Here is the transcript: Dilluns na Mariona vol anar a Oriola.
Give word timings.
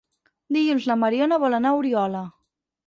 Dilluns 0.57 0.87
na 0.93 0.97
Mariona 1.03 1.41
vol 1.47 1.59
anar 1.59 1.75
a 1.75 1.81
Oriola. 1.85 2.25